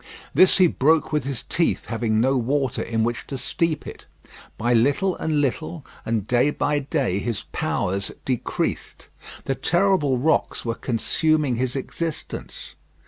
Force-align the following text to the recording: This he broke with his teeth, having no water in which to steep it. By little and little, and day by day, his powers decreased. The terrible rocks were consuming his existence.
This 0.33 0.57
he 0.57 0.65
broke 0.65 1.11
with 1.11 1.25
his 1.25 1.43
teeth, 1.47 1.85
having 1.85 2.19
no 2.19 2.35
water 2.35 2.81
in 2.81 3.03
which 3.03 3.27
to 3.27 3.37
steep 3.37 3.85
it. 3.85 4.07
By 4.57 4.73
little 4.73 5.15
and 5.17 5.39
little, 5.41 5.85
and 6.07 6.25
day 6.25 6.49
by 6.49 6.79
day, 6.79 7.19
his 7.19 7.43
powers 7.51 8.11
decreased. 8.25 9.09
The 9.45 9.53
terrible 9.53 10.17
rocks 10.17 10.65
were 10.65 10.73
consuming 10.73 11.57
his 11.57 11.75
existence. 11.75 12.73